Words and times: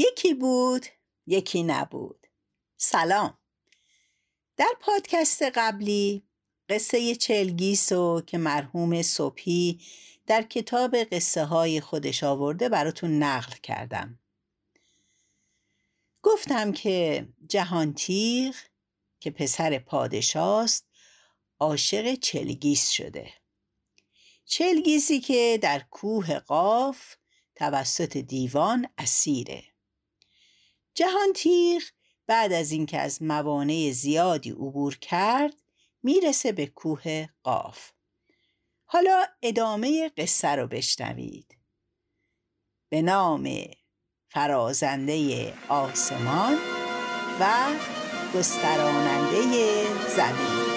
یکی 0.00 0.34
بود 0.34 0.86
یکی 1.26 1.62
نبود. 1.62 2.26
سلام. 2.76 3.38
در 4.56 4.72
پادکست 4.80 5.42
قبلی 5.42 6.22
قصه 6.68 7.14
چلگیسو 7.14 8.20
که 8.26 8.38
مرحوم 8.38 9.02
صبحی 9.02 9.80
در 10.26 10.42
کتاب 10.42 10.96
قصه 10.96 11.44
های 11.44 11.80
خودش 11.80 12.24
آورده 12.24 12.68
براتون 12.68 13.22
نقل 13.22 13.56
کردم. 13.62 14.18
گفتم 16.22 16.72
که 16.72 17.28
جهانتیغ 17.48 18.54
که 19.20 19.30
پسر 19.30 19.78
پادشاست 19.78 20.86
عاشق 21.58 22.14
چلگیس 22.14 22.90
شده. 22.90 23.32
چلگیسی 24.44 25.20
که 25.20 25.58
در 25.62 25.82
کوه 25.90 26.38
قاف 26.38 27.16
توسط 27.54 28.16
دیوان 28.16 28.88
اسیره. 28.98 29.69
جهانتیغ 30.94 31.82
بعد 32.26 32.52
از 32.52 32.72
اینکه 32.72 32.98
از 32.98 33.22
موانع 33.22 33.90
زیادی 33.90 34.50
عبور 34.50 34.98
کرد 34.98 35.54
می‌رسه 36.02 36.52
به 36.52 36.66
کوه 36.66 37.26
قاف. 37.42 37.90
حالا 38.84 39.24
ادامه 39.42 40.08
قصه 40.08 40.48
رو 40.48 40.66
بشنوید. 40.66 41.56
به 42.88 43.02
نام 43.02 43.50
فرازنده 44.28 45.52
آسمان 45.68 46.58
و 47.40 47.74
گستراننده 48.34 49.42
زمین. 50.16 50.69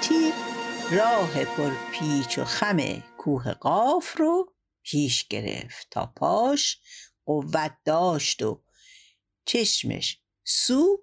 جهانتی 0.00 0.32
راه 0.90 1.44
پر 1.44 1.70
پیچ 1.92 2.38
و 2.38 2.44
خم 2.44 2.78
کوه 3.18 3.52
قاف 3.52 4.16
رو 4.16 4.52
پیش 4.82 5.28
گرفت 5.28 5.86
تا 5.90 6.12
پاش 6.16 6.80
قوت 7.26 7.76
داشت 7.84 8.42
و 8.42 8.62
چشمش 9.44 10.22
سو 10.44 10.98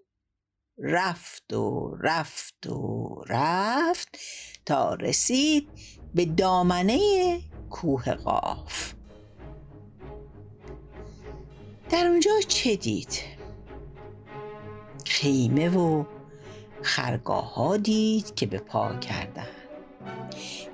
رفت 0.78 1.54
و 1.54 1.96
رفت 2.02 2.68
و 2.68 3.24
رفت 3.30 4.18
تا 4.66 4.94
رسید 4.94 5.70
به 6.14 6.26
دامنه 6.26 7.40
کوه 7.70 8.14
قاف 8.14 8.94
در 11.90 12.08
اونجا 12.08 12.32
چه 12.48 12.76
دید؟ 12.76 13.22
خیمه 15.06 15.70
و 15.70 16.17
خرگاه 16.82 17.54
ها 17.54 17.78
دید 17.78 18.36
که 18.36 18.46
به 18.46 18.60
پا 18.60 18.96
کردن 18.96 19.48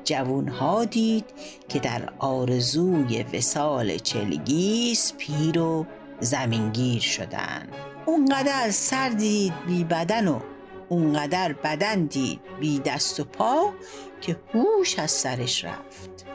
جوون 0.03 0.47
ها 0.47 0.85
دید 0.85 1.25
که 1.69 1.79
در 1.79 2.13
آرزوی 2.19 3.23
وسال 3.23 3.97
چلگیس 3.97 5.13
پیر 5.17 5.59
و 5.59 5.85
زمینگیر 6.19 7.01
شدن 7.01 7.67
اونقدر 8.05 8.71
سر 8.71 9.09
دید 9.09 9.53
بی 9.67 9.83
بدن 9.83 10.27
و 10.27 10.39
اونقدر 10.89 11.53
بدن 11.53 12.05
دید 12.05 12.39
بی 12.59 12.79
دست 12.79 13.19
و 13.19 13.23
پا 13.23 13.73
که 14.21 14.39
هوش 14.53 14.99
از 14.99 15.11
سرش 15.11 15.65
رفت. 15.65 16.25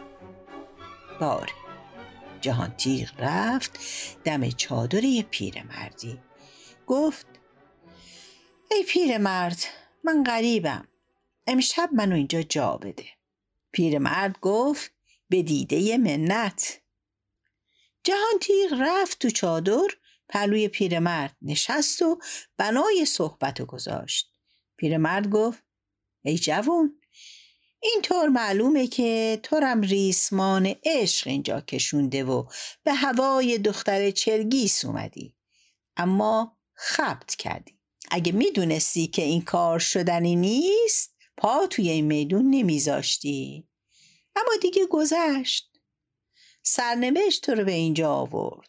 باری. 1.21 1.53
جهان 2.41 2.71
تیغ 2.71 3.11
رفت 3.19 3.79
دم 4.25 4.49
چادر 4.49 5.05
یه 5.05 5.23
پیرمردی. 5.23 6.19
گفت 6.87 7.27
ای 8.71 8.85
پیرمرد 8.89 9.59
من 10.05 10.25
غریبم. 10.25 10.89
امشب 11.47 11.89
منو 11.93 12.15
اینجا 12.15 12.43
جا 12.43 12.77
بده. 12.77 13.07
پیرمرد 13.73 14.39
گفت 14.41 14.91
به 15.29 15.43
دیده 15.43 15.99
منت. 15.99 16.81
جهان 18.05 18.39
تیغ 18.41 18.75
رفت 18.81 19.19
تو 19.19 19.31
چادر 19.31 19.89
پلوی 20.29 20.69
پیرمرد 20.69 21.37
نشست 21.43 22.03
و 22.03 22.19
بنای 22.57 23.05
صحبت 23.05 23.63
گذاشت. 23.63 24.33
پیرمرد 24.77 25.31
گفت 25.31 25.63
ای 26.23 26.39
جوون 26.39 27.01
اینطور 27.81 28.29
معلومه 28.29 28.87
که 28.87 29.41
تورم 29.43 29.81
ریسمان 29.81 30.75
عشق 30.85 31.27
اینجا 31.27 31.61
کشونده 31.61 32.25
و 32.25 32.49
به 32.83 32.95
هوای 32.95 33.59
دختر 33.59 34.11
چرگیس 34.11 34.85
اومدی. 34.85 35.35
اما 35.97 36.59
خبت 36.75 37.35
کردی. 37.35 37.78
اگه 38.11 38.33
می‌دونستی 38.33 39.07
که 39.07 39.23
این 39.23 39.43
کار 39.43 39.79
شدنی 39.79 40.37
نیست 40.37 41.15
پا 41.37 41.67
توی 41.67 41.91
این 41.91 42.05
میدون 42.05 42.51
نمیذاشتی. 42.51 43.69
اما 44.37 44.53
دیگه 44.63 44.87
گذشت. 44.87 45.71
سرنوشت 46.63 47.43
تو 47.43 47.55
رو 47.55 47.65
به 47.65 47.73
اینجا 47.73 48.13
آورد. 48.13 48.69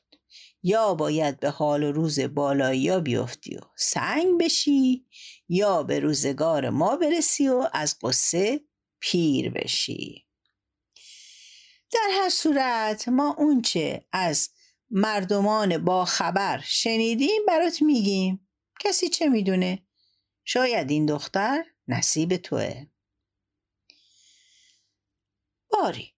یا 0.64 0.94
باید 0.94 1.40
به 1.40 1.50
حال 1.50 1.84
و 1.84 1.92
روز 1.92 2.20
بالایی 2.20 2.82
یا 2.82 3.00
بیفتی 3.00 3.56
و 3.58 3.62
سنگ 3.78 4.40
بشی 4.40 5.06
یا 5.50 5.84
به 5.84 6.00
روزگار 6.00 6.70
ما 6.70 6.96
برسی 6.96 7.48
و 7.48 7.70
از 7.74 7.98
قصه 8.04 8.62
پیر 9.00 9.50
بشی. 9.50 10.26
در 11.92 12.10
هر 12.12 12.30
صورت 12.30 13.08
ما 13.08 13.36
اونچه 13.38 14.06
از 14.12 14.50
مردمان 14.90 15.78
با 15.78 16.06
خبر 16.06 16.62
شنیدیم 16.66 17.46
برات 17.48 17.82
میگیم. 17.82 18.49
کسی 18.80 19.10
چه 19.10 19.30
می‌دونه؟ 19.30 19.88
شاید 20.46 20.92
این 20.92 21.06
دختر 21.06 21.66
نصیب 21.88 22.38
توه. 22.38 22.86
باری 25.72 26.14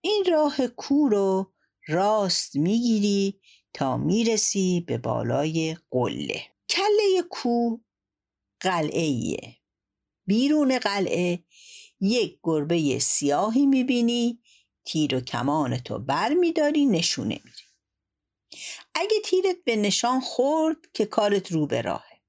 این 0.00 0.24
راه 0.30 0.66
کو 0.66 1.08
رو 1.08 1.52
راست 1.88 2.56
می‌گیری 2.56 3.40
تا 3.74 3.96
می‌رسی 3.96 4.84
به 4.86 4.98
بالای 4.98 5.76
قله. 5.90 6.42
کله 6.68 7.22
کو 7.30 7.78
قلعه 8.60 9.36
بیرون 10.26 10.78
قلعه 10.78 11.44
یک 12.00 12.38
گربه 12.42 12.98
سیاهی 12.98 13.66
می‌بینی 13.66 14.42
تیر 14.84 15.14
و 15.14 15.20
کمان 15.20 15.78
تو 15.78 15.98
بر 15.98 16.34
میداری 16.34 16.86
نشونه 16.86 17.40
میری. 17.44 17.71
اگه 18.94 19.20
تیرت 19.24 19.56
به 19.64 19.76
نشان 19.76 20.20
خورد 20.20 20.76
که 20.94 21.06
کارت 21.06 21.52
رو 21.52 21.66
به 21.66 21.80
راهه. 21.82 22.22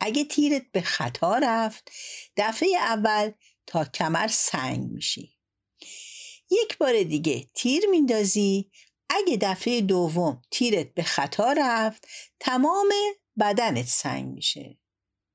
اگه 0.00 0.24
تیرت 0.24 0.62
به 0.72 0.80
خطا 0.80 1.38
رفت 1.38 1.90
دفعه 2.36 2.76
اول 2.76 3.32
تا 3.66 3.84
کمر 3.84 4.28
سنگ 4.28 4.90
میشی. 4.90 5.34
یک 6.50 6.78
بار 6.78 7.02
دیگه 7.02 7.48
تیر 7.54 7.86
میندازی. 7.86 8.70
اگه 9.10 9.38
دفعه 9.40 9.80
دوم 9.80 10.42
تیرت 10.50 10.94
به 10.94 11.02
خطا 11.02 11.52
رفت 11.52 12.08
تمام 12.40 12.88
بدنت 13.40 13.86
سنگ 13.86 14.34
میشه. 14.34 14.78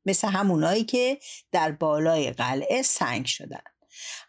مثل 0.05 0.27
همونایی 0.27 0.83
که 0.83 1.19
در 1.51 1.71
بالای 1.71 2.31
قلعه 2.31 2.81
سنگ 2.81 3.25
شدن. 3.25 3.63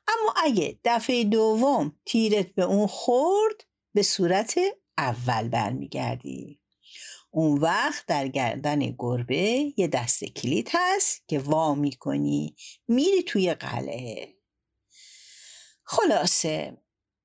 اما 0.09 0.35
اگه 0.37 0.79
دفعه 0.85 1.25
دوم 1.25 2.01
تیرت 2.07 2.55
به 2.55 2.63
اون 2.63 2.87
خورد 2.87 3.65
به 3.95 4.03
صورت 4.03 4.59
اول 5.01 5.49
برمیگردی. 5.49 6.61
اون 7.31 7.59
وقت 7.59 8.07
در 8.07 8.29
گردن 8.29 8.79
گربه 8.99 9.73
یه 9.77 9.89
دست 9.89 10.25
کلید 10.25 10.69
هست 10.73 11.23
که 11.29 11.39
وا 11.39 11.75
می‌کنی 11.75 12.57
میری 12.89 13.23
توی 13.23 13.55
قلعه. 13.55 14.35
خلاصه 15.85 16.77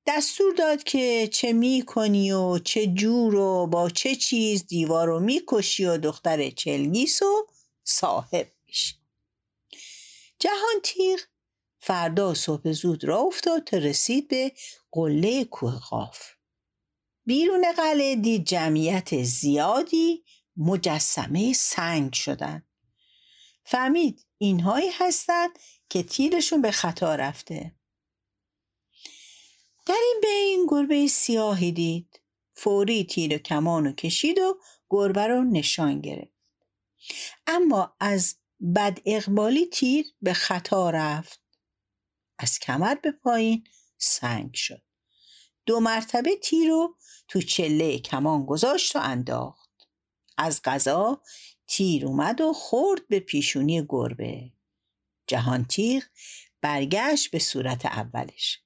دستور 0.08 0.54
داد 0.54 0.84
که 0.84 1.30
چه 1.34 1.54
می‌کنی 1.54 2.32
و 2.32 2.60
چه 2.60 2.88
جور 2.88 3.36
و 3.36 3.68
با 3.68 3.90
چه 3.90 4.16
چیز 4.16 4.68
دیوار 4.68 5.08
رو 5.08 5.20
می‌کشی 5.20 5.86
و 5.86 5.98
دختر 5.98 6.50
چلگیس 6.50 7.22
و 7.22 7.48
صاحب 7.84 8.48
میشی. 8.68 8.96
جهان 10.40 10.82
تیغ 10.84 11.20
فردا 11.80 12.34
صبح 12.34 12.72
زود 12.72 13.04
را 13.04 13.18
افتاد 13.18 13.64
تا 13.64 13.78
رسید 13.78 14.28
به 14.28 14.52
قله 14.92 15.44
کوه 15.44 15.80
قاف. 15.80 16.35
بیرون 17.26 17.72
قلعه 17.72 18.16
دید 18.16 18.46
جمعیت 18.46 19.24
زیادی 19.24 20.24
مجسمه 20.58 21.54
سنگ 21.54 22.14
شدن. 22.14 22.64
فهمید 23.64 24.26
اینهایی 24.38 24.90
هستند 24.94 25.60
که 25.90 26.04
تیرشون 26.04 26.62
به 26.62 26.72
خطا 26.72 27.16
رفته. 27.16 27.76
در 29.86 29.96
این 30.02 30.22
بین 30.22 30.68
گربه 30.70 31.08
سیاهی 31.08 31.72
دید. 31.72 32.22
فوری 32.54 33.04
تیر 33.04 33.36
و 33.36 33.38
کمان 33.38 33.88
و 33.88 33.92
کشید 33.92 34.40
و 34.40 34.60
گربه 34.90 35.28
رو 35.28 35.44
نشان 35.44 36.02
گرفت. 36.02 36.36
اما 37.48 37.96
از 38.00 38.36
بد 38.76 39.00
اقبالی 39.06 39.66
تیر 39.66 40.06
به 40.22 40.34
خطا 40.34 40.90
رفت. 40.90 41.42
از 42.38 42.60
کمر 42.60 42.96
به 42.96 43.12
پایین 43.12 43.64
سنگ 43.98 44.54
شد. 44.54 44.85
دو 45.66 45.80
مرتبه 45.80 46.36
تیر 46.36 46.70
رو 46.70 46.96
تو 47.28 47.42
چله 47.42 48.00
کمان 48.00 48.46
گذاشت 48.46 48.96
و 48.96 49.00
انداخت. 49.00 49.88
از 50.38 50.62
غذا 50.64 51.22
تیر 51.68 52.06
اومد 52.06 52.42
و 52.42 52.54
خورد 52.54 53.08
به 53.08 53.20
پیشونی 53.20 53.86
گربه. 53.90 54.52
جهان 55.28 55.66
تیغ 55.66 56.04
برگشت 56.62 57.32
به 57.32 57.40
صورت 57.40 57.86
اولش. 57.86 58.60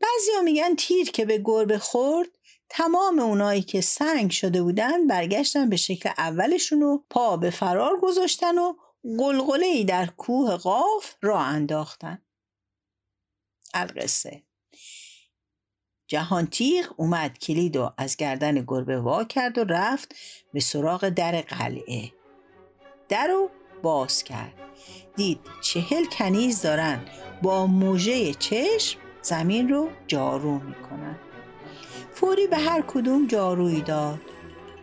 بعضی 0.00 0.44
میگن 0.44 0.76
تیر 0.76 1.10
که 1.10 1.24
به 1.24 1.42
گربه 1.44 1.78
خورد 1.78 2.28
تمام 2.68 3.18
اونایی 3.18 3.62
که 3.62 3.80
سنگ 3.80 4.30
شده 4.30 4.62
بودن 4.62 5.06
برگشتن 5.06 5.68
به 5.68 5.76
شکل 5.76 6.10
اولشون 6.18 6.82
و 6.82 6.98
پا 7.10 7.36
به 7.36 7.50
فرار 7.50 8.00
گذاشتن 8.00 8.58
و 8.58 8.74
قلقله 9.18 9.84
در 9.84 10.06
کوه 10.06 10.56
قاف 10.56 11.14
را 11.22 11.38
انداختن. 11.40 12.22
القصه 13.74 14.42
جهان 16.06 16.46
تیغ 16.46 16.86
اومد 16.96 17.38
کلید 17.38 17.76
و 17.76 17.92
از 17.98 18.16
گردن 18.16 18.64
گربه 18.66 19.00
وا 19.00 19.24
کرد 19.24 19.58
و 19.58 19.64
رفت 19.64 20.14
به 20.52 20.60
سراغ 20.60 21.08
در 21.08 21.40
قلعه. 21.40 22.12
در 23.08 23.26
رو 23.26 23.50
باز 23.82 24.24
کرد. 24.24 24.52
دید 25.16 25.40
چهل 25.60 26.04
کنیز 26.04 26.62
دارن. 26.62 27.00
با 27.42 27.66
موژه 27.66 28.34
چشم 28.34 29.00
زمین 29.22 29.68
رو 29.68 29.88
جارو 30.06 30.58
می‌کنن. 30.58 31.18
فوری 32.14 32.46
به 32.46 32.56
هر 32.56 32.84
کدوم 32.86 33.26
جارویی 33.26 33.80
داد. 33.80 34.20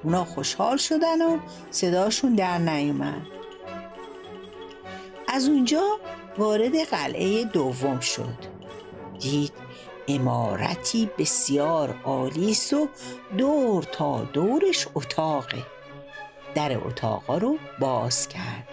اونا 0.04 0.26
خوشحال 0.26 0.78
شدن 0.78 1.22
و 1.22 1.40
صداشون 1.72 2.36
در 2.36 2.58
نیومد. 2.58 3.28
از 5.28 5.48
اونجا 5.48 6.00
وارد 6.38 6.84
قلعه 6.84 7.44
دوم 7.44 8.00
شد. 8.00 8.38
دید 9.20 9.61
امارتی 10.08 11.10
بسیار 11.18 12.02
عالی 12.04 12.58
و 12.72 12.88
دور 13.38 13.84
تا 13.84 14.24
دورش 14.24 14.88
اتاقه. 14.96 15.66
در 16.56 16.78
اتاقا 16.88 17.38
رو 17.38 17.58
باز 17.80 18.28
کرد. 18.28 18.68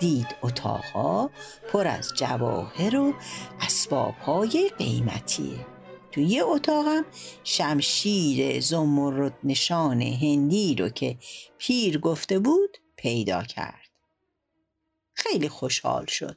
دید 0.00 0.26
اتاقا 0.42 1.30
پر 1.72 1.86
از 1.86 2.12
جواهر 2.16 2.96
و 2.96 3.14
اسباب 3.60 4.14
های 4.14 4.70
قیمتیه. 4.78 5.66
تو 6.12 6.20
یه 6.20 6.44
اتاقم 6.44 7.04
شمشیر 7.44 8.60
زمرد 8.60 9.38
نشان 9.44 10.02
هندی 10.02 10.74
رو 10.74 10.88
که 10.88 11.18
پیر 11.58 11.98
گفته 11.98 12.38
بود 12.38 12.78
پیدا 12.96 13.42
کرد. 13.42 13.88
خیلی 15.14 15.48
خوشحال 15.48 16.06
شد. 16.06 16.36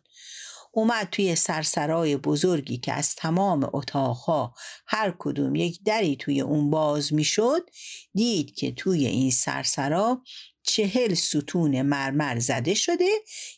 اومد 0.78 1.08
توی 1.12 1.36
سرسرای 1.36 2.18
بزرگی 2.18 2.78
که 2.78 2.94
از 2.94 3.16
تمام 3.16 3.70
اتاقها 3.74 4.54
هر 4.88 5.16
کدوم 5.20 5.56
یک 5.56 5.84
دری 5.84 6.16
توی 6.16 6.42
اون 6.42 6.70
باز 6.70 7.14
می‌شد 7.14 7.70
دید 8.14 8.56
که 8.56 8.72
توی 8.72 9.08
این 9.08 9.32
سرسرا 9.32 10.22
چهل 10.64 11.14
ستون 11.14 11.82
مرمر 11.82 12.40
زده 12.40 12.74
شده. 12.74 13.10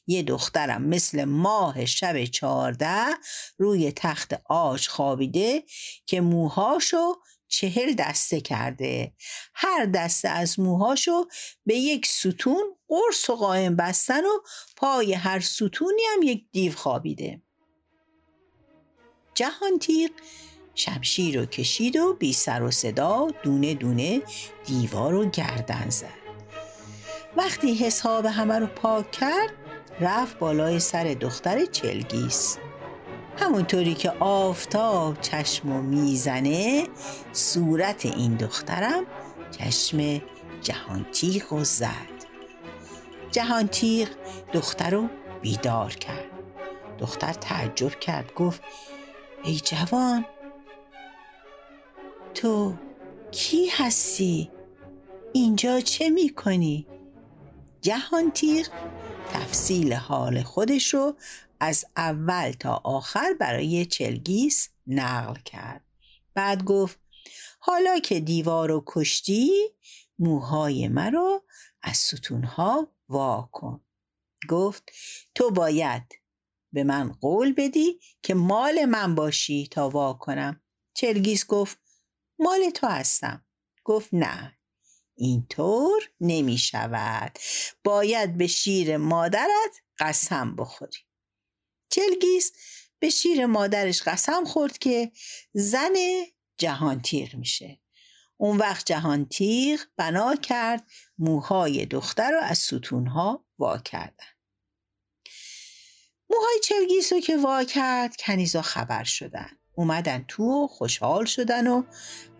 یه 0.08 0.24
دخترم 0.24 0.82
مثل 0.82 1.26
ماه 1.26 1.86
شب 1.86 2.26
چهارده 2.26 3.06
روی 3.58 3.92
تخت 3.92 4.34
آج 4.50 4.88
خوابیده 4.88 5.64
که 6.06 6.22
موهاشو 6.22 7.16
چهل 7.48 7.94
دسته 7.94 8.42
کرده. 8.42 9.14
هر 9.54 9.86
دسته 9.86 10.30
از 10.30 10.60
موهاشو 10.60 11.26
به 11.66 11.76
یک 11.76 12.06
ستون 12.06 12.76
قرص 12.88 13.30
و 13.30 13.36
قائم 13.36 13.76
بستن 13.76 14.26
و 14.26 14.40
پای 14.76 15.14
هر 15.14 15.40
ستونی 15.40 16.02
هم 16.14 16.24
یک 16.24 16.46
دیو 16.52 16.74
خوابیده. 16.74 17.42
جهان 19.36 19.80
تیغ 19.80 20.12
شمشیر 20.76 21.40
رو 21.40 21.46
کشید 21.46 21.96
و 21.96 22.14
بی 22.14 22.34
سر 22.34 22.64
و 22.64 22.72
صدا 22.72 23.28
دونه 23.44 23.74
دونه 23.74 24.22
دیوار 24.66 25.14
رو 25.14 25.30
گردن 25.30 25.90
زد. 25.90 26.28
وقتی 27.38 27.74
حساب 27.74 28.26
همه 28.26 28.60
رو 28.60 28.68
پاک 28.68 29.12
کرد 29.12 29.54
رفت 30.00 30.40
بالای 30.40 30.80
سر 30.80 31.04
دختر 31.04 31.66
چلگیس. 31.66 32.58
همونطوری 33.40 33.94
که 33.94 34.10
آفتاب 34.20 35.22
چشم 35.22 35.68
می‌زنه 35.68 36.88
صورت 37.32 38.06
این 38.06 38.36
دخترم 38.36 39.06
چشم 39.52 40.22
جهانتیق 40.62 41.54
و 41.54 41.64
زد 41.64 42.18
جهانتیق 43.32 44.10
دختر 44.54 44.90
رو 44.90 45.10
بیدار 45.42 45.90
کرد 45.94 46.26
دختر 47.00 47.34
تعجب 47.34 48.00
کرد 48.00 48.34
گفت 48.34 48.62
ای 49.44 49.56
جوان 49.56 50.26
تو 52.34 52.74
کی 53.32 53.70
هستی؟ 53.78 54.52
اینجا 55.34 55.80
چه 55.80 56.10
می‌کنی؟ 56.10 56.88
جهان 57.82 58.32
تیغ 58.32 58.68
تفصیل 59.34 59.94
حال 59.94 60.44
خودش 60.44 60.94
رو 60.94 61.16
از 61.60 61.86
اول 61.98 62.52
تا 62.52 62.82
آخر 62.84 63.34
برای 63.40 63.86
چلگیس 63.86 64.70
نقل 64.88 65.42
کرد. 65.42 65.84
بعد 66.34 66.64
گفت 66.64 67.00
حالا 67.60 68.00
که 68.00 68.20
دیوار 68.20 68.70
رو 68.70 68.84
کشتی 68.86 69.52
موهای 70.20 70.88
مرا 70.88 71.44
از 71.82 71.98
ستونها 71.98 72.88
وا 73.10 73.50
کن. 73.52 73.82
گفت 74.50 74.92
تو 75.36 75.52
باید 75.52 76.04
به 76.74 76.84
من 76.84 77.12
قول 77.12 77.54
بدی 77.54 78.00
که 78.22 78.34
مال 78.34 78.86
من 78.86 79.16
باشی 79.16 79.68
تا 79.68 79.90
وا 79.90 80.14
کنم. 80.14 80.62
چلگیس 80.94 81.46
گفت 81.46 81.78
مال 82.40 82.70
تو 82.70 82.88
هستم. 82.88 83.46
گفت 83.84 84.10
نه. 84.14 84.57
اینطور 85.18 86.04
نمی 86.22 86.58
شود 86.58 87.40
باید 87.84 88.38
به 88.38 88.48
شیر 88.48 88.98
مادرت 88.98 89.82
قسم 90.00 90.56
بخوری. 90.56 91.00
چلگیس 91.90 92.52
به 93.00 93.10
شیر 93.10 93.46
مادرش 93.46 94.02
قسم 94.02 94.46
خورد 94.46 94.78
که 94.78 95.12
زن 95.54 95.94
جهان 96.58 97.02
تیغ 97.02 97.36
میشه. 97.36 97.80
اون 98.38 98.58
وقت 98.58 98.86
جهان 98.86 99.26
تیغ 99.26 99.80
بنا 99.98 100.36
کرد 100.36 100.88
موهای 101.18 101.86
دختر 101.86 102.32
رو 102.32 102.40
از 102.42 102.58
ستونها 102.58 103.46
وا 103.60 103.78
کردن. 103.78 104.26
موهای 106.30 106.60
چلگیس 106.64 107.14
رو 107.14 107.20
که 107.20 107.38
وا 107.38 107.64
کرد 107.64 108.16
کنیزا 108.16 108.62
خبر 108.62 109.04
شدن. 109.04 109.50
اومدن 109.76 110.26
تو 110.28 110.64
و 110.64 110.68
خوشحال 110.68 111.26
شدن 111.26 111.68
و 111.68 111.84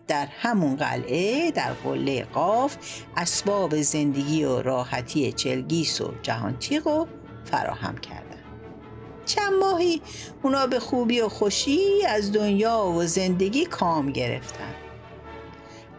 در 0.08 0.28
همون 0.40 0.76
قلعه 0.76 1.50
در 1.50 1.72
قله 1.72 2.24
قاف 2.24 2.76
اسباب 3.16 3.80
زندگی 3.80 4.44
و 4.44 4.62
راحتی 4.62 5.32
چلگیس 5.32 6.00
و 6.00 6.12
جهانتیق 6.22 6.88
رو 6.88 7.06
فراهم 7.44 7.98
کردن. 7.98 8.42
چند 9.26 9.52
ماهی 9.52 10.02
اونا 10.42 10.66
به 10.66 10.80
خوبی 10.80 11.20
و 11.20 11.28
خوشی 11.28 12.06
از 12.08 12.32
دنیا 12.32 12.84
و 12.86 13.04
زندگی 13.04 13.64
کام 13.64 14.12
گرفتن. 14.12 14.74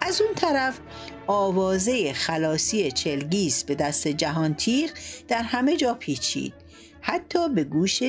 از 0.02 0.22
اون 0.22 0.34
طرف 0.36 0.80
آوازه 1.28 2.14
خلاصی 2.14 2.92
چلگیس 2.92 3.64
به 3.64 3.76
دست 3.76 4.08
جهانتیق 4.08 4.92
در 5.28 5.42
همه 5.42 5.78
جا 5.78 5.94
پیچید. 5.94 6.54
حتی 7.02 7.50
به 7.50 7.64
گوش 7.64 8.04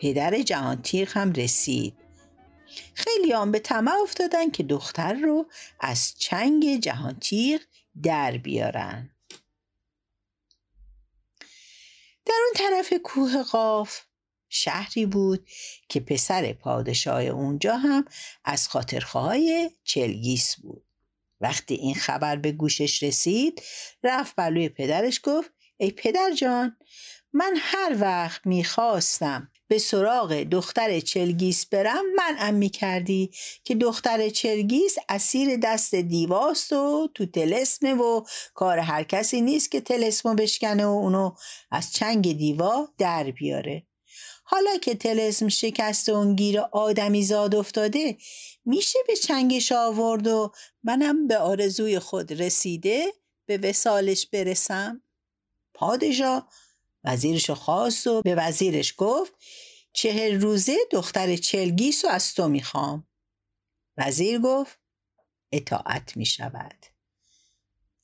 پدر 0.00 0.42
جهانتیق 0.42 1.16
هم 1.16 1.32
رسید. 1.32 2.03
خیلی 2.94 3.32
هم 3.32 3.52
به 3.52 3.58
طمع 3.58 3.92
افتادن 4.02 4.50
که 4.50 4.62
دختر 4.62 5.12
رو 5.12 5.46
از 5.80 6.14
چنگ 6.18 6.80
جهانتیق 6.80 7.62
در 8.02 8.36
بیارن. 8.36 9.10
در 12.26 12.34
اون 12.44 12.52
طرف 12.54 12.92
کوه 13.04 13.42
قاف 13.42 14.00
شهری 14.48 15.06
بود 15.06 15.48
که 15.88 16.00
پسر 16.00 16.52
پادشاه 16.52 17.22
اونجا 17.22 17.76
هم 17.76 18.04
از 18.44 18.68
خاطرخواهای 18.68 19.70
چلگیس 19.84 20.56
بود. 20.56 20.84
وقتی 21.40 21.74
این 21.74 21.94
خبر 21.94 22.36
به 22.36 22.52
گوشش 22.52 23.02
رسید 23.02 23.62
رفت 24.02 24.36
بلوی 24.36 24.68
پدرش 24.68 25.20
گفت 25.24 25.50
ای 25.76 25.90
پدر 25.90 26.32
جان 26.32 26.76
من 27.32 27.54
هر 27.58 27.96
وقت 28.00 28.46
می‌خواستم 28.46 29.52
به 29.68 29.78
سراغ 29.78 30.32
دختر 30.34 31.00
چلگیس 31.00 31.66
برم 31.66 32.04
منعم 32.16 32.54
می 32.54 32.68
کردی 32.68 33.30
که 33.64 33.74
دختر 33.74 34.28
چلگیس 34.28 34.96
اسیر 35.08 35.56
دست 35.56 35.94
دیواست 35.94 36.72
و 36.72 37.08
تو 37.14 37.26
تلسمه 37.26 37.94
و 37.94 38.24
کار 38.54 38.78
هر 38.78 39.02
کسی 39.02 39.40
نیست 39.40 39.70
که 39.70 39.80
تلسمو 39.80 40.34
بشکنه 40.34 40.86
و 40.86 40.88
اونو 40.88 41.34
از 41.70 41.92
چنگ 41.92 42.38
دیوا 42.38 42.88
در 42.98 43.30
بیاره. 43.30 43.86
حالا 44.44 44.76
که 44.76 44.94
تلسم 44.94 45.48
شکست 45.48 46.08
اون 46.08 46.36
گیر 46.36 46.60
آدمی 46.60 47.22
زاد 47.22 47.54
افتاده 47.54 48.16
میشه 48.64 48.98
به 49.06 49.16
چنگش 49.16 49.72
آورد 49.72 50.26
و 50.26 50.52
منم 50.84 51.26
به 51.26 51.38
آرزوی 51.38 51.98
خود 51.98 52.42
رسیده 52.42 53.06
به 53.46 53.58
وسالش 53.58 54.26
برسم؟ 54.26 55.02
پادشاه 55.74 56.48
وزیرش 57.04 57.50
خواست 57.50 58.06
و 58.06 58.22
به 58.22 58.34
وزیرش 58.34 58.94
گفت 58.96 59.32
چهل 59.92 60.40
روزه 60.40 60.76
دختر 60.90 61.36
چلگیس 61.36 62.04
رو 62.04 62.10
از 62.10 62.34
تو 62.34 62.48
می‌خوام. 62.48 63.06
وزیر 63.98 64.38
گفت 64.38 64.78
اطاعت 65.52 66.16
می 66.16 66.26
شود 66.26 66.86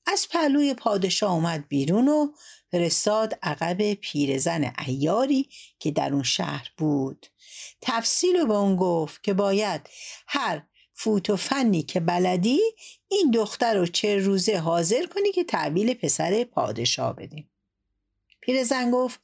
از 0.07 0.29
پهلوی 0.31 0.75
پادشاه 0.75 1.33
اومد 1.33 1.69
بیرون 1.69 2.09
و 2.09 2.33
فرستاد 2.71 3.39
عقب 3.43 3.95
پیرزن 3.95 4.73
ایاری 4.87 5.49
که 5.79 5.91
در 5.91 6.13
اون 6.13 6.23
شهر 6.23 6.73
بود. 6.77 7.27
تفصیل 7.81 8.37
رو 8.37 8.47
به 8.47 8.55
اون 8.55 8.77
گفت 8.77 9.25
که 9.25 9.35
باید 9.35 9.89
هر 10.27 10.63
فوت 10.93 11.31
و 11.31 11.37
فنی 11.37 11.83
که 11.83 12.01
بلدی 12.01 12.61
این 13.09 13.31
دختر 13.31 13.75
رو 13.75 13.87
چه 13.87 14.17
روزه 14.17 14.57
حاضر 14.57 15.07
کنی 15.07 15.33
که 15.33 15.45
تحویل 15.45 15.95
پسر 15.95 16.45
پادشاه 16.45 17.17
بدیم 17.17 17.51
پیرزن 18.41 18.91
گفت 18.91 19.21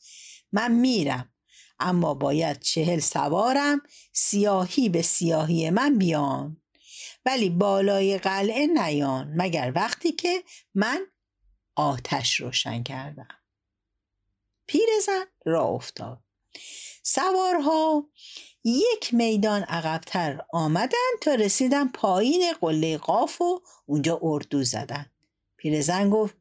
من 0.52 0.72
میرم 0.72 1.32
اما 1.78 2.14
باید 2.14 2.60
چهل 2.60 3.00
سوارم 3.00 3.82
سیاهی 4.12 4.88
به 4.88 5.02
سیاهی 5.02 5.70
من 5.70 5.98
بیان 5.98 6.56
ولی 7.26 7.50
بالای 7.50 8.18
قلعه 8.18 8.66
نیان 8.66 9.32
مگر 9.36 9.72
وقتی 9.74 10.12
که 10.12 10.44
من 10.74 11.06
آتش 11.74 12.40
روشن 12.40 12.82
کردم. 12.82 13.28
پیرزن 14.66 15.24
را 15.44 15.64
افتاد. 15.64 16.18
سوارها 17.02 18.10
یک 18.64 19.14
میدان 19.14 19.62
عقبتر 19.62 20.40
آمدن 20.52 21.16
تا 21.20 21.34
رسیدن 21.34 21.88
پایین 21.88 22.52
قله 22.60 22.98
قاف 22.98 23.40
و 23.40 23.62
اونجا 23.86 24.18
اردو 24.22 24.64
زدن. 24.64 25.06
پیرزن 25.56 26.10
گفت 26.10 26.34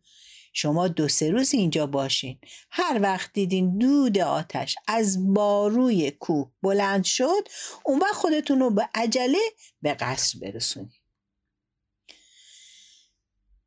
شما 0.57 0.87
دو 0.87 1.07
سه 1.07 1.31
روز 1.31 1.53
اینجا 1.53 1.87
باشین. 1.87 2.39
هر 2.71 2.99
وقت 3.01 3.33
دیدین 3.33 3.77
دود 3.77 4.17
آتش 4.17 4.75
از 4.87 5.33
باروی 5.33 6.11
کوه 6.11 6.51
بلند 6.61 7.03
شد 7.03 7.47
اون 7.83 7.99
وقت 7.99 8.13
خودتون 8.13 8.59
رو 8.59 8.69
به 8.69 8.89
عجله 8.95 9.39
به 9.81 9.93
قصر 9.93 10.39
برسونین. 10.39 10.99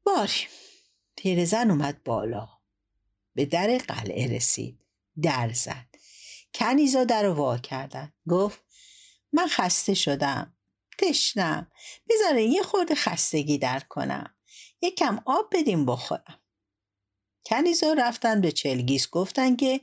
باری. 0.05 0.33
پیرزن 1.17 1.71
اومد 1.71 2.03
بالا. 2.05 2.49
به 3.35 3.45
در 3.45 3.79
قلعه 3.79 4.37
رسید. 4.37 4.81
در 5.23 5.53
زد. 5.53 5.89
کنیزا 6.55 7.05
در 7.05 7.23
رو 7.23 7.35
وا 7.35 7.59
کردن. 7.59 8.13
گفت 8.29 8.61
من 9.33 9.47
خسته 9.47 9.95
شدم. 9.95 10.55
تشنم. 10.99 11.71
بذاره 12.09 12.45
یه 12.45 12.63
خورده 12.63 12.95
خستگی 12.95 13.59
در 13.59 13.81
کنم. 13.81 14.35
یه 14.81 14.91
کم 14.91 15.23
آب 15.27 15.49
بدیم 15.53 15.87
بخورم 15.87 16.41
کنیزا 17.49 17.93
رفتن 17.93 18.41
به 18.41 18.53
چلگیس 18.53 19.11
گفتن 19.11 19.57
که 19.57 19.81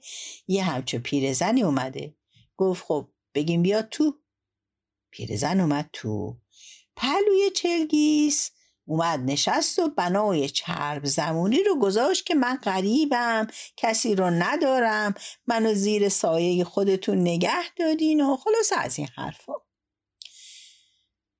یه 0.47 0.63
همچو 0.63 0.99
پیرزنی 0.99 1.63
اومده. 1.63 2.15
گفت 2.57 2.85
خب 2.87 3.09
بگیم 3.33 3.61
بیا 3.61 3.81
تو. 3.81 4.19
پیرزن 5.11 5.59
اومد 5.59 5.89
تو. 5.93 6.37
پهلوی 6.95 7.49
چلگیس 7.55 8.51
اومد 8.87 9.19
نشست 9.19 9.79
و 9.79 9.89
بنای 9.89 10.49
چرب 10.49 11.05
زمونی 11.05 11.63
رو 11.63 11.79
گذاشت 11.79 12.25
که 12.25 12.35
من 12.35 12.55
غریبم 12.55 13.47
کسی 13.77 14.15
رو 14.15 14.29
ندارم 14.29 15.13
منو 15.47 15.73
زیر 15.73 16.09
سایه 16.09 16.63
خودتون 16.63 17.17
نگه 17.17 17.73
دادین 17.77 18.21
و 18.21 18.37
خلاص 18.37 18.73
از 18.77 18.99
این 18.99 19.07
حرفا. 19.15 19.53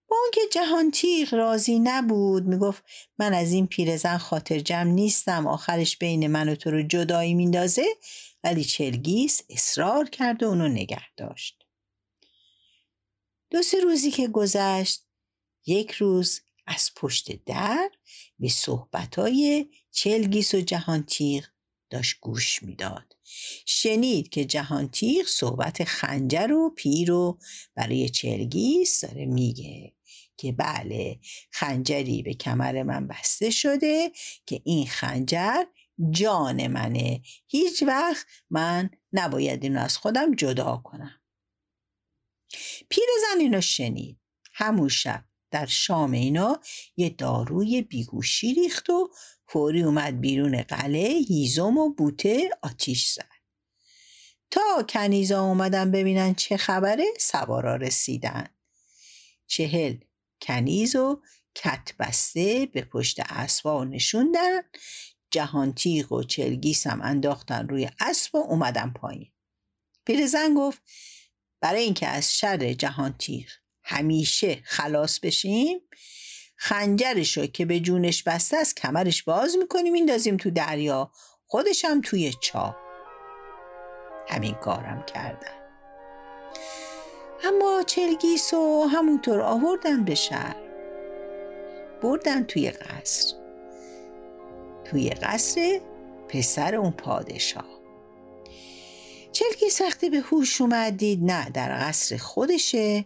با 0.07 0.17
اونکه 0.21 0.41
جهان 0.51 0.91
تیغ 0.91 1.33
راضی 1.33 1.79
نبود 1.79 2.43
می‌گفت 2.43 2.83
من 3.19 3.33
از 3.33 3.51
این 3.51 3.67
پیرزن 3.67 4.17
خاطر 4.17 4.59
جمع 4.59 4.91
نیستم 4.91 5.47
آخرش 5.47 5.97
بین 5.97 6.27
من 6.27 6.49
و 6.49 6.55
تو 6.55 6.71
رو 6.71 6.81
جدایی 6.81 7.33
میندازه 7.33 7.85
ولی 8.43 8.63
چلگیس 8.63 9.41
اصرار 9.49 10.09
کرد 10.09 10.43
و 10.43 10.47
اونو 10.47 10.67
نگه 10.67 11.15
داشت. 11.17 11.63
دو 13.51 13.61
سه 13.61 13.79
روزی 13.79 14.11
که 14.11 14.27
گذشت 14.27 15.05
یک 15.65 15.91
روز 15.91 16.41
از 16.67 16.91
پشت 16.95 17.45
در 17.45 17.91
به 18.39 18.49
صحبتهای 18.49 19.69
چلگیس 19.91 20.53
و 20.53 20.61
جهانتیغ 20.61 21.45
داشت 21.95 22.19
گوش 22.21 22.63
می‌داد. 22.63 23.15
شنید 23.65 24.29
که 24.29 24.45
جهانتیغ 24.45 25.27
صحبت 25.27 25.83
خنجر 25.83 26.51
و 26.51 26.73
پیر 26.75 27.11
و 27.11 27.39
برای 27.75 28.09
چلگیس 28.09 29.05
داره 29.05 29.25
میگه 29.25 29.93
که 30.37 30.51
بله 30.51 31.19
خنجری 31.51 32.23
به 32.23 32.33
کمر 32.33 32.83
من 32.83 33.07
بسته 33.07 33.49
شده 33.49 34.11
که 34.45 34.61
این 34.65 34.87
خنجر 34.87 35.63
جان 36.11 36.67
منه. 36.67 37.21
هیچ 37.47 37.83
وقت 37.83 38.25
من 38.49 38.89
نباید 39.13 39.63
اینو 39.63 39.79
از 39.79 39.97
خودم 39.97 40.35
جدا 40.35 40.81
کنم. 40.83 41.21
پیرزن 42.89 43.39
اینو 43.39 43.61
شنید. 43.61 44.19
همون 44.53 44.89
شب 44.89 45.25
در 45.51 45.65
شام 45.65 46.11
اینا 46.11 46.59
یه 46.97 47.09
داروی 47.09 47.81
بیگوشی 47.81 48.53
ریخت 48.53 48.89
و 48.89 49.09
فوری 49.47 49.83
اومد 49.83 50.21
بیرون 50.21 50.61
قلعه 50.61 51.19
هیزم 51.19 51.77
و 51.77 51.93
بوته 51.93 52.49
آتیش 52.61 53.11
زد. 53.11 53.35
تا 54.51 54.83
کنیزا 54.89 55.43
اومدن 55.43 55.91
ببینن 55.91 56.33
چه 56.33 56.57
خبره 56.57 57.05
سوارا 57.19 57.75
رسیدن. 57.75 58.47
چهل 59.47 59.97
کنیز 60.41 60.95
و 60.95 61.21
کت 61.55 61.93
بسته 61.99 62.65
به 62.65 62.81
پشت 62.81 63.19
اسبا 63.19 63.83
نشوندن. 63.83 64.61
جهانتیغ 65.31 66.11
و 66.11 66.23
چلگیس 66.23 66.87
هم 66.87 67.01
انداختن 67.01 67.67
روی 67.67 67.89
اسب 67.99 68.35
و 68.35 68.37
اومدن 68.37 68.93
پایین. 68.95 69.31
پیرزن 70.05 70.53
گفت 70.53 70.81
برای 71.61 71.83
اینکه 71.83 72.07
از 72.07 72.37
شر 72.37 72.73
جهانتیغ 72.73 73.47
همیشه 73.85 74.61
خلاص 74.63 75.19
بشیم. 75.19 75.79
خنجرشو 76.57 77.45
که 77.45 77.65
به 77.65 77.79
جونش 77.79 78.23
بسته 78.23 78.57
از 78.57 78.75
کمرش 78.75 79.23
باز 79.23 79.57
می‌کنیم 79.57 79.93
میندازیم 79.93 80.37
تو 80.37 80.51
دریا. 80.51 81.11
خودشم 81.47 82.01
توی 82.01 82.33
چاه. 82.41 82.77
همین 84.27 84.53
کارم 84.53 85.05
کردن 85.05 85.65
اما 87.43 87.83
چلگیس 87.83 88.53
و 88.53 88.87
همونطور 88.91 89.41
آوردن 89.41 90.05
به 90.05 90.15
شهر. 90.15 90.55
بردن 92.01 92.43
توی 92.43 92.71
قصر. 92.71 93.35
توی 94.85 95.09
قصر 95.09 95.81
پسر 96.29 96.75
اون 96.75 96.91
پادشاه. 96.91 97.75
چلگیس 99.31 99.81
وقتی 99.81 100.09
به 100.09 100.19
هوش 100.19 100.61
اومد 100.61 100.97
دید 100.97 101.23
نه 101.23 101.49
در 101.49 101.87
قصر 101.87 102.17
خودشه. 102.17 103.05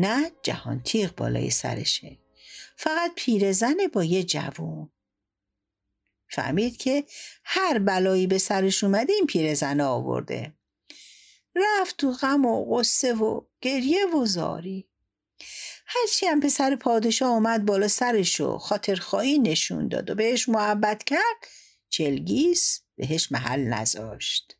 نه 0.00 0.32
جهان 0.42 0.82
تیغ 0.82 1.14
بالای 1.14 1.50
سرشه. 1.50 2.18
فقط 2.76 3.12
پیرزنه 3.16 3.88
با 3.88 4.04
یه 4.04 4.22
جوون. 4.22 4.90
فهمید 6.30 6.76
که 6.76 7.04
هر 7.44 7.78
بلایی 7.78 8.26
به 8.26 8.38
سرش 8.38 8.84
اومده 8.84 9.12
این 9.12 9.26
پیرزنه 9.26 9.84
آورده. 9.84 10.54
رفت 11.56 11.96
تو 11.96 12.12
غم 12.12 12.44
و 12.44 12.64
غصه 12.64 13.14
و 13.14 13.40
گریه 13.60 14.06
و 14.06 14.26
زاری. 14.26 14.88
هرچی 15.86 16.26
هم 16.26 16.40
پسر 16.40 16.76
پادشاه 16.76 17.30
آمد 17.30 17.66
بالا 17.66 17.88
سرش 17.88 18.40
و 18.40 18.58
خاطرخواهی 18.58 19.38
نشون 19.38 19.88
داد 19.88 20.10
و 20.10 20.14
بهش 20.14 20.48
محبت 20.48 21.04
کرد 21.04 21.46
چلگیس 21.88 22.82
بهش 22.96 23.32
محل 23.32 23.60
نذاشت. 23.60 24.56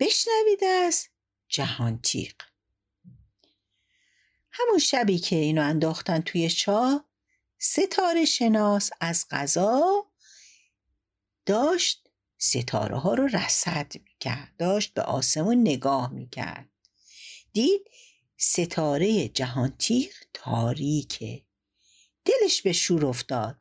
بشنوید 0.00 0.64
از 0.64 1.08
جهان 1.48 2.00
تیق 2.02 2.34
همون 4.50 4.78
شبی 4.78 5.18
که 5.18 5.36
اینو 5.36 5.62
انداختن 5.62 6.20
توی 6.20 6.50
چاه 6.50 7.04
ستاره 7.58 8.24
شناس 8.24 8.90
از 9.00 9.26
غذا 9.30 10.06
داشت 11.46 12.08
ستاره 12.38 12.98
ها 12.98 13.14
رو 13.14 13.26
رسد 13.26 13.92
می‌کرد 14.04 14.56
داشت 14.58 14.94
به 14.94 15.02
آسمون 15.02 15.60
نگاه 15.60 16.12
می‌کرد. 16.12 16.68
دید 17.52 17.90
ستاره 18.36 19.28
جهانتیق 19.28 20.14
تاریکه. 20.34 21.42
دلش 22.24 22.62
به 22.62 22.72
شور 22.72 23.06
افتاد. 23.06 23.60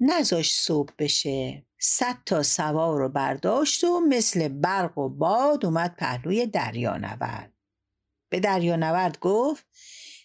نزاش 0.00 0.54
صبح 0.54 0.92
بشه. 0.98 1.66
صد 1.78 2.18
تا 2.26 2.42
سوار 2.42 2.98
رو 2.98 3.08
برداشت 3.08 3.84
و 3.84 4.00
مثل 4.00 4.48
برق 4.48 4.98
و 4.98 5.08
باد 5.08 5.64
اومد 5.64 5.96
پهلوی 5.96 6.46
دریانورد. 6.46 7.52
به 8.28 8.40
دریانورد 8.40 9.18
گفت 9.18 9.66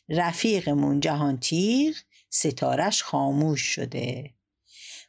رفیقمون 0.10 1.00
جهان 1.00 1.40
تیغ 1.40 1.96
ستارش 2.30 3.04
خاموش 3.04 3.62
شده. 3.62 4.34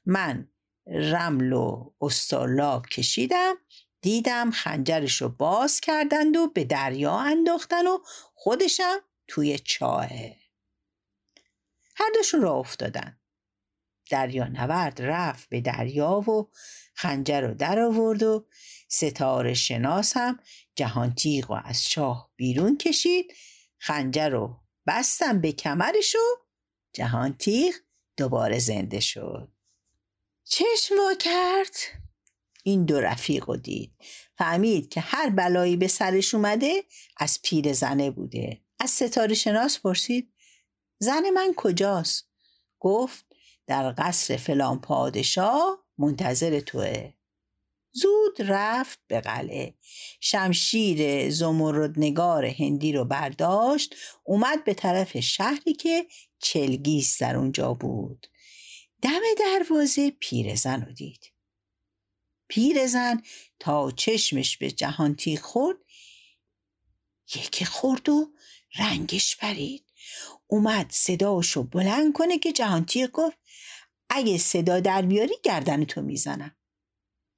من 0.06 0.48
رمل 0.86 1.52
و 1.52 1.92
استرلاب 2.00 2.86
کشیدم 2.86 3.54
دیدم 4.00 4.50
خنجرش 4.50 5.22
رو 5.22 5.28
باز 5.28 5.80
کردند 5.80 6.36
و 6.36 6.46
به 6.46 6.64
دریا 6.64 7.18
انداختن 7.18 7.86
و 7.86 7.98
خودشم 8.34 8.98
توی 9.28 9.58
چاهه 9.58 10.36
هر 11.96 12.10
دوشون 12.14 12.42
را 12.42 12.52
افتادن. 12.54 13.21
دریا 14.12 14.48
نورد 14.48 15.02
رفت 15.02 15.48
به 15.48 15.60
دریا 15.60 16.30
و 16.30 16.50
خنجر 16.94 17.40
رو 17.40 17.54
در 17.54 17.78
آورد 17.78 18.22
و 18.22 18.46
ستاره 18.88 19.54
شناس 19.54 20.16
هم 20.16 20.40
جهان 20.74 21.14
تیغ 21.14 21.50
و 21.50 21.60
از 21.64 21.84
چاه 21.84 22.30
بیرون 22.36 22.78
کشید. 22.78 23.34
خنجر 23.78 24.28
رو 24.28 24.60
بستم 24.86 25.40
به 25.40 25.52
کمرش 25.52 26.14
و 26.14 26.42
جهان 26.92 27.36
تیغ 27.36 27.74
دوباره 28.16 28.58
زنده 28.58 29.00
شد. 29.00 29.52
چشم 30.44 30.94
وا 30.98 31.14
کرد. 31.14 31.76
این 32.64 32.84
دو 32.84 33.00
رفیق 33.00 33.48
و 33.48 33.56
دید. 33.56 33.92
فهمید 34.38 34.88
که 34.88 35.00
هر 35.00 35.30
بلایی 35.30 35.76
به 35.76 35.88
سرش 35.88 36.34
اومده 36.34 36.84
از 37.16 37.38
پیر 37.42 37.72
زنه 37.72 38.10
بوده. 38.10 38.60
از 38.78 38.90
ستاره 38.90 39.34
شناس 39.34 39.78
پرسید 39.78 40.32
زن 40.98 41.30
من 41.30 41.52
کجاست؟ 41.56 42.28
گفت 42.80 43.31
در 43.66 43.94
قصر 43.98 44.36
فلان 44.36 44.80
پادشاه 44.80 45.84
منتظر 45.98 46.60
توه. 46.60 47.12
زود 47.92 48.42
رفت 48.42 48.98
به 49.06 49.20
قلعه. 49.20 49.74
شمشیر 50.20 51.30
زمردنگار 51.30 52.44
هندی 52.44 52.92
رو 52.92 53.04
برداشت 53.04 53.94
اومد 54.24 54.64
به 54.64 54.74
طرف 54.74 55.20
شهری 55.20 55.74
که 55.74 56.06
چلگیس 56.38 57.22
در 57.22 57.36
اونجا 57.36 57.74
بود. 57.74 58.26
دم 59.02 59.20
دروازه 59.38 60.10
پیرزن 60.10 60.82
رو 60.82 60.92
دید. 60.92 61.32
پیرزن 62.48 63.22
تا 63.58 63.90
چشمش 63.90 64.56
به 64.56 64.70
جهانتی 64.70 65.36
خورد 65.36 65.76
یکی 67.34 67.64
خورد 67.64 68.08
و 68.08 68.32
رنگش 68.78 69.36
پرید. 69.36 69.84
اومد 70.46 70.90
صداشو 70.90 71.62
بلند 71.62 72.12
کنه 72.12 72.38
که 72.38 72.52
جهانتی 72.52 73.06
گفت 73.06 73.38
اگه 74.14 74.38
صدا 74.38 74.80
در 74.80 75.02
بیاری 75.02 75.34
گردن 75.42 75.84
تو 75.84 76.02
می‌زنم. 76.02 76.56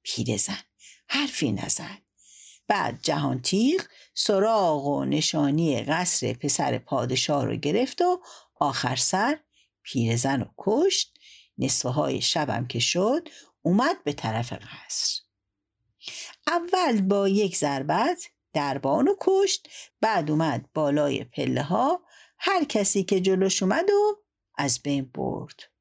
پیرزن 0.03 0.59
حرفی 1.07 1.51
نزد 1.51 2.01
بعد 2.67 2.99
جهان 3.01 3.41
تیغ 3.41 3.81
سراغ 4.13 4.85
و 4.85 5.05
نشانی 5.05 5.83
قصر 5.83 6.33
پسر 6.33 6.77
پادشاه 6.77 7.45
رو 7.45 7.55
گرفت 7.55 8.01
و 8.01 8.21
آخر 8.55 8.95
سر 8.95 9.39
پیرزن 9.83 10.39
رو 10.39 10.47
کشت. 10.57 11.17
نصفه 11.57 11.89
های 11.89 12.21
شبم 12.21 12.67
که 12.67 12.79
شد 12.79 13.29
اومد 13.61 14.03
به 14.03 14.13
طرف 14.13 14.53
قصر. 14.53 15.21
اول 16.47 17.01
با 17.01 17.27
یک 17.27 17.57
ضربت 17.57 18.29
دربان 18.53 19.07
رو 19.07 19.17
کشت 19.21 19.69
بعد 20.01 20.31
اومد 20.31 20.69
بالای 20.73 21.23
پله 21.23 21.61
ها 21.61 22.01
هر 22.37 22.63
کسی 22.63 23.03
که 23.03 23.21
جلوش 23.21 23.63
اومد 23.63 23.89
و 23.89 24.23
از 24.57 24.79
بین 24.83 25.11
برد. 25.13 25.74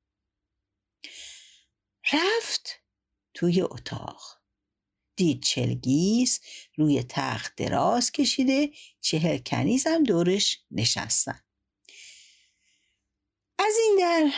رفت 2.12 2.70
توی 3.34 3.62
اتاق. 3.62 4.22
دید 5.16 5.42
چلگیز 5.42 6.40
روی 6.76 7.02
تخت 7.08 7.56
دراز 7.56 8.12
کشیده 8.12 8.70
چهل 9.00 9.38
کنیزم 9.38 10.02
دورش 10.02 10.60
نشستن. 10.70 11.40
از 13.58 13.74
این 13.82 13.96
در 14.00 14.32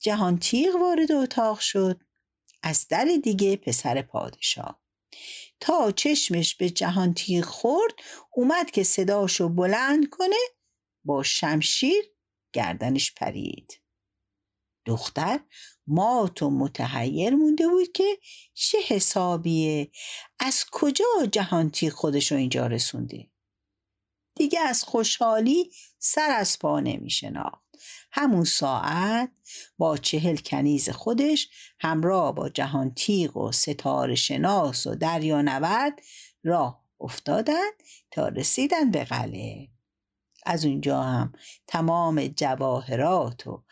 جهان 0.00 0.38
تیغ 0.38 0.76
وارد 0.76 1.12
اتاق 1.12 1.60
شد. 1.60 2.00
از 2.62 2.88
در 2.88 3.08
دیگه 3.24 3.56
پسر 3.56 4.02
پادشاه. 4.02 4.82
تا 5.60 5.92
چشمش 5.92 6.54
به 6.54 6.70
جهان 6.70 7.14
تیغ 7.14 7.44
خورد 7.44 7.94
اومد 8.32 8.70
که 8.70 8.82
صداشو 8.82 9.48
بلند 9.48 10.08
کنه 10.08 10.36
با 11.04 11.22
شمشیر 11.22 12.04
گردنش 12.52 13.14
پرید. 13.14 13.80
دختر 14.90 15.40
مات 15.86 16.42
و 16.42 16.50
متحیر 16.50 17.34
مونده 17.34 17.68
بود 17.68 17.92
که 17.92 18.18
چه 18.54 18.78
حسابیه؟ 18.88 19.90
از 20.38 20.64
کجا 20.72 21.26
جهانتی 21.32 21.90
خودشو 21.90 22.34
اینجا 22.34 22.66
رسونده؟ 22.66 23.30
دیگه 24.36 24.60
از 24.60 24.84
خوشحالی 24.84 25.70
سر 25.98 26.30
از 26.30 26.58
پا 26.58 26.80
نمی 26.80 27.10
همون 28.12 28.44
ساعت 28.44 29.30
با 29.78 29.96
چهل 29.96 30.36
کنیز 30.36 30.90
خودش 30.90 31.48
همراه 31.80 32.34
با 32.34 32.48
جهان 32.48 32.94
تیغ 32.94 33.36
و 33.36 33.52
ستاره 33.52 34.14
شناس 34.14 34.86
و 34.86 34.94
دریا 34.94 35.42
نورد 35.42 36.00
راه 36.44 36.84
افتادند 37.00 37.72
تا 38.10 38.28
رسیدن 38.28 38.90
به 38.90 39.04
قلعه. 39.04 39.68
از 40.46 40.64
اونجا 40.64 41.02
هم 41.02 41.32
تمام 41.66 42.26
جواهرات 42.26 43.46
و 43.46 43.64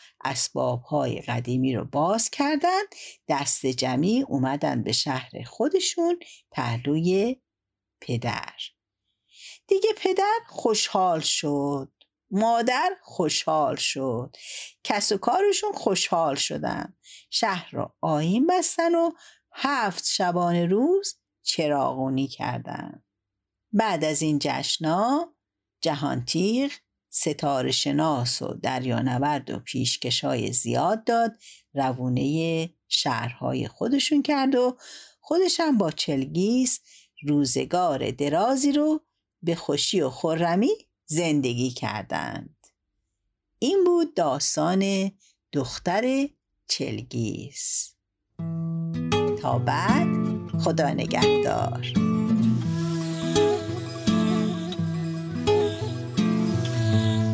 های 0.88 1.20
قدیمی 1.20 1.74
رو 1.74 1.84
باز 1.84 2.30
کردند 2.30 2.86
دست 3.28 3.66
جمعی 3.66 4.22
اومدن 4.22 4.82
به 4.82 4.92
شهر 4.92 5.42
خودشون 5.46 6.18
پهلوی 6.50 7.36
پدر. 8.00 8.54
دیگه 9.66 9.88
پدر 9.96 10.38
خوشحال 10.46 11.20
شد. 11.20 11.92
مادر 12.30 12.90
خوشحال 13.02 13.76
شد. 13.76 14.36
کس 14.84 15.12
و 15.12 15.18
کارشون 15.18 15.72
خوشحال 15.72 16.34
شدن. 16.34 16.96
شهر 17.30 17.70
را 17.72 17.94
آین 18.00 18.46
بستن 18.46 18.94
و 18.94 19.10
هفت 19.52 20.04
شبانه 20.04 20.66
روز 20.66 21.20
چراغونی 21.42 22.28
کردن. 22.28 23.02
بعد 23.72 24.04
از 24.04 24.22
این 24.22 24.38
جشنا 24.42 25.34
جهانتیغ 25.80 26.72
ستاره 27.10 27.70
شناس 27.70 28.42
و 28.42 28.54
دریانورد 28.54 29.50
و 29.50 29.58
پیشکشای 29.58 30.52
زیاد 30.52 31.04
داد 31.04 31.32
روونه 31.74 32.70
شهرهای 32.88 33.68
خودشون 33.68 34.22
کرد 34.22 34.54
و 34.54 34.76
خودشم 35.20 35.78
با 35.78 35.90
چلگیس 35.90 36.80
روزگار 37.22 38.10
درازی 38.10 38.72
رو 38.72 39.00
به 39.42 39.54
خوشی 39.54 40.00
و 40.00 40.10
خرمی 40.10 40.70
زندگی 41.06 41.70
کردند. 41.70 42.56
این 43.58 43.84
بود 43.86 44.14
داستان 44.14 45.10
دختر 45.52 46.28
چلگیس. 46.68 47.94
تا 49.42 49.58
بعد 49.58 50.08
خدا 50.64 50.90
نگهدار. 50.90 52.07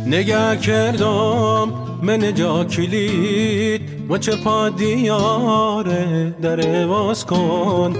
نگه 0.06 0.56
کردم 0.56 1.72
من 2.02 2.34
جا 2.34 2.64
کلید 2.64 4.10
و 4.10 4.18
چه 4.18 4.36
پا 4.36 4.68
دیاره 4.68 6.34
در 6.42 6.86
واز 6.86 7.26
کن. 7.26 7.96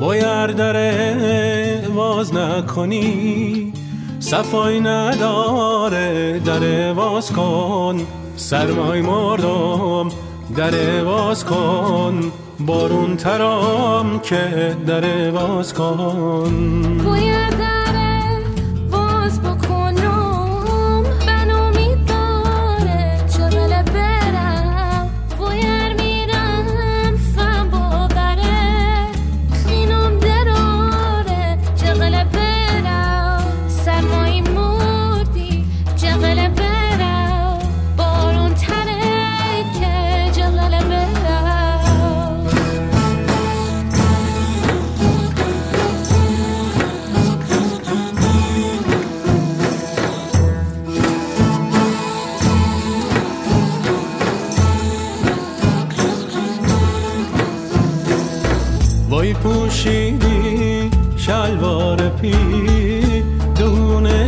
باید 0.00 0.56
در 0.56 1.88
واز 1.88 2.34
نکنی 2.34 3.72
صفای 4.20 4.80
نداره 4.80 6.38
در 6.38 6.92
واز 6.92 7.32
کن. 7.32 8.06
سرمای 8.36 9.00
مردم 9.00 10.08
در 10.56 11.04
واز 11.04 11.44
کن 11.44 12.32
بارون 12.60 13.16
ترام 13.16 14.20
که 14.20 14.76
در 14.86 15.30
واز 15.30 15.74
کن. 15.74 16.98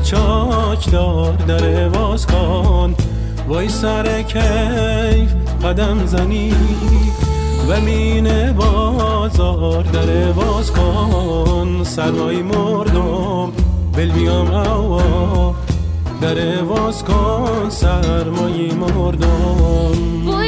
چاچ 0.05 0.91
دار 0.91 1.33
در 1.33 1.89
باز 1.89 2.27
کن. 2.27 2.95
وای 3.49 3.69
سر 3.69 4.23
کیف 4.23 5.35
قدم 5.65 6.07
زنی 6.07 6.55
و 7.69 7.81
مین 7.81 8.53
بازار 8.53 9.83
در 9.83 10.33
باز 10.33 10.71
کن. 10.73 11.81
سرمای 11.85 12.43
مردم 12.43 13.53
بل 13.97 14.11
بیام 14.11 14.55
اوا 14.55 15.55
در 16.21 16.63
باز 16.63 17.05
کن. 17.05 17.71
سرمای 17.71 18.71
مردم. 18.73 20.44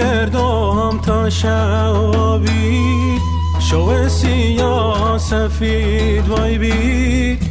کردم 0.00 0.98
تا 0.98 1.30
شبید 1.30 3.22
شو 3.58 4.08
سیاه 4.08 5.18
سفید 5.18 6.28
وای 6.28 6.58
بید. 6.58 7.42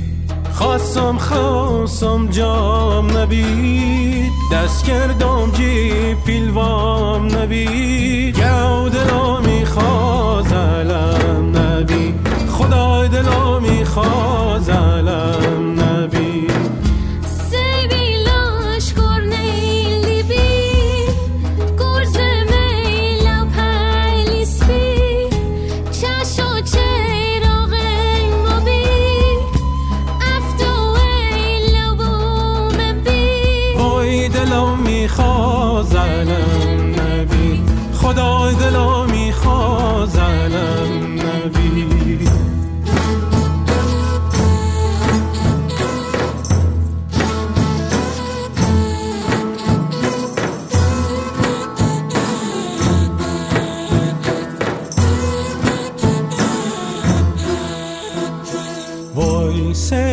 خواستم 0.54 1.18
خواستم 1.18 2.28
جام 2.28 3.18
نبید. 3.18 4.32
دست 4.54 4.86
کردم 4.86 5.52
جی 5.52 6.16
پیلوام 6.26 7.26
نبید. 7.26 8.36
گو 8.40 8.90
دلا 8.90 9.40
میخواز 9.40 10.54